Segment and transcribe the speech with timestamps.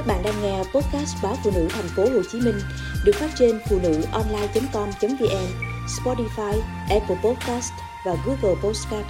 [0.00, 2.60] Các bạn đang nghe podcast báo phụ nữ thành phố Hồ Chí Minh
[3.04, 5.46] được phát trên phụ nữ online.com.vn,
[5.86, 7.72] Spotify, Apple Podcast
[8.06, 9.06] và Google Podcast.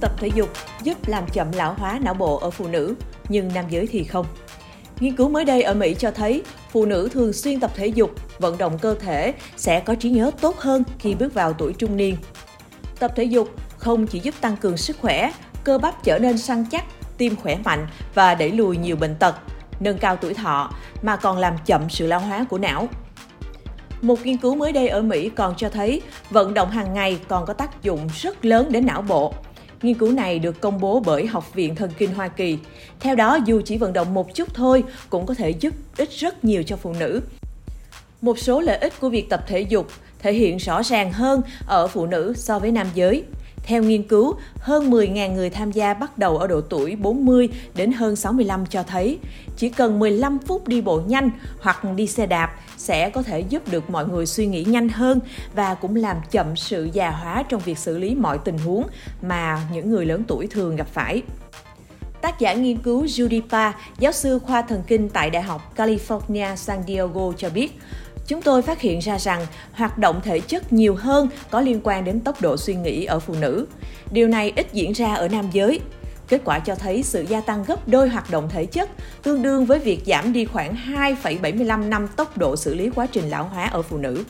[0.00, 0.48] Tập thể dục
[0.82, 2.94] giúp làm chậm lão hóa não bộ ở phụ nữ,
[3.28, 4.26] nhưng nam giới thì không.
[5.00, 8.10] Nghiên cứu mới đây ở Mỹ cho thấy phụ nữ thường xuyên tập thể dục,
[8.38, 11.96] vận động cơ thể sẽ có trí nhớ tốt hơn khi bước vào tuổi trung
[11.96, 12.16] niên.
[12.98, 13.48] Tập thể dục
[13.78, 15.32] không chỉ giúp tăng cường sức khỏe
[15.68, 16.84] cơ bắp trở nên săn chắc,
[17.18, 19.34] tim khỏe mạnh và đẩy lùi nhiều bệnh tật,
[19.80, 20.70] nâng cao tuổi thọ
[21.02, 22.88] mà còn làm chậm sự lão hóa của não.
[24.02, 27.46] Một nghiên cứu mới đây ở Mỹ còn cho thấy vận động hàng ngày còn
[27.46, 29.34] có tác dụng rất lớn đến não bộ.
[29.82, 32.58] Nghiên cứu này được công bố bởi Học viện Thần kinh Hoa Kỳ.
[33.00, 36.44] Theo đó, dù chỉ vận động một chút thôi cũng có thể giúp ích rất
[36.44, 37.22] nhiều cho phụ nữ.
[38.20, 41.86] Một số lợi ích của việc tập thể dục thể hiện rõ ràng hơn ở
[41.86, 43.24] phụ nữ so với nam giới.
[43.68, 47.92] Theo nghiên cứu, hơn 10.000 người tham gia bắt đầu ở độ tuổi 40 đến
[47.92, 49.18] hơn 65 cho thấy
[49.56, 53.62] chỉ cần 15 phút đi bộ nhanh hoặc đi xe đạp sẽ có thể giúp
[53.70, 55.20] được mọi người suy nghĩ nhanh hơn
[55.54, 58.86] và cũng làm chậm sự già hóa trong việc xử lý mọi tình huống
[59.22, 61.22] mà những người lớn tuổi thường gặp phải.
[62.28, 66.56] Tác giả nghiên cứu Judy Pa, giáo sư khoa thần kinh tại Đại học California
[66.56, 67.78] San Diego cho biết,
[68.26, 72.04] Chúng tôi phát hiện ra rằng hoạt động thể chất nhiều hơn có liên quan
[72.04, 73.66] đến tốc độ suy nghĩ ở phụ nữ.
[74.10, 75.80] Điều này ít diễn ra ở nam giới.
[76.28, 78.90] Kết quả cho thấy sự gia tăng gấp đôi hoạt động thể chất
[79.22, 83.30] tương đương với việc giảm đi khoảng 2,75 năm tốc độ xử lý quá trình
[83.30, 84.24] lão hóa ở phụ nữ.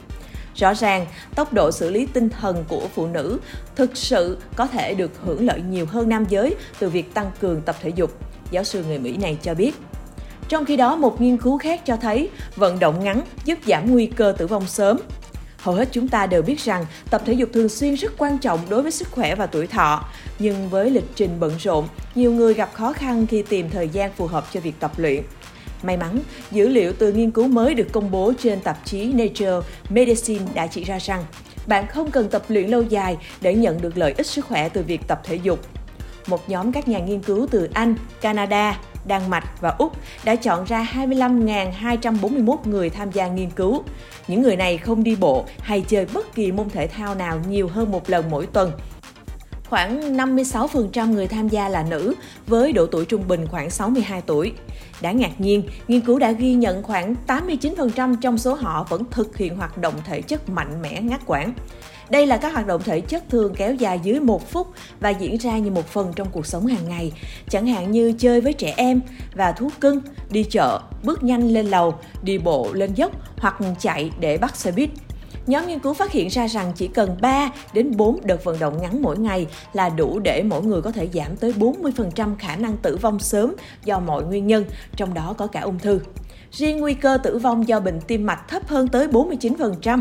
[0.59, 3.39] Rõ ràng, tốc độ xử lý tinh thần của phụ nữ
[3.77, 7.61] thực sự có thể được hưởng lợi nhiều hơn nam giới từ việc tăng cường
[7.61, 8.11] tập thể dục.
[8.51, 9.75] Giáo sư người Mỹ này cho biết.
[10.49, 14.07] Trong khi đó, một nghiên cứu khác cho thấy vận động ngắn giúp giảm nguy
[14.07, 14.99] cơ tử vong sớm.
[15.59, 18.61] Hầu hết chúng ta đều biết rằng tập thể dục thường xuyên rất quan trọng
[18.69, 20.05] đối với sức khỏe và tuổi thọ,
[20.39, 24.13] nhưng với lịch trình bận rộn, nhiều người gặp khó khăn khi tìm thời gian
[24.13, 25.23] phù hợp cho việc tập luyện.
[25.83, 26.19] May mắn,
[26.51, 30.67] dữ liệu từ nghiên cứu mới được công bố trên tạp chí Nature Medicine đã
[30.67, 31.25] chỉ ra rằng
[31.67, 34.83] bạn không cần tập luyện lâu dài để nhận được lợi ích sức khỏe từ
[34.83, 35.59] việc tập thể dục.
[36.27, 39.93] Một nhóm các nhà nghiên cứu từ Anh, Canada, Đan Mạch và Úc
[40.25, 43.83] đã chọn ra 25.241 người tham gia nghiên cứu.
[44.29, 47.69] Những người này không đi bộ hay chơi bất kỳ môn thể thao nào nhiều
[47.69, 48.73] hơn một lần mỗi tuần.
[49.69, 52.15] Khoảng 56% người tham gia là nữ,
[52.47, 54.53] với độ tuổi trung bình khoảng 62 tuổi.
[55.01, 59.37] Đáng ngạc nhiên, nghiên cứu đã ghi nhận khoảng 89% trong số họ vẫn thực
[59.37, 61.53] hiện hoạt động thể chất mạnh mẽ ngắt quãng.
[62.11, 64.69] Đây là các hoạt động thể chất thường kéo dài dưới một phút
[65.01, 67.13] và diễn ra như một phần trong cuộc sống hàng ngày,
[67.49, 69.01] chẳng hạn như chơi với trẻ em
[69.35, 70.01] và thú cưng,
[70.31, 74.73] đi chợ, bước nhanh lên lầu, đi bộ lên dốc hoặc chạy để bắt xe
[74.73, 74.91] buýt.
[75.47, 78.83] Nhóm nghiên cứu phát hiện ra rằng chỉ cần 3 đến 4 đợt vận động
[78.83, 82.77] ngắn mỗi ngày là đủ để mỗi người có thể giảm tới 40% khả năng
[82.77, 84.65] tử vong sớm do mọi nguyên nhân,
[84.97, 86.01] trong đó có cả ung thư.
[86.53, 90.01] Riêng nguy cơ tử vong do bệnh tim mạch thấp hơn tới 49%.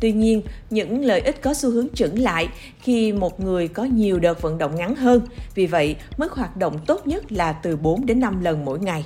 [0.00, 2.48] Tuy nhiên, những lợi ích có xu hướng chững lại
[2.80, 5.20] khi một người có nhiều đợt vận động ngắn hơn.
[5.54, 9.04] Vì vậy, mức hoạt động tốt nhất là từ 4 đến 5 lần mỗi ngày.